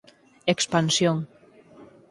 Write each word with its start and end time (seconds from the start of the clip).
Expansión. 0.53 1.17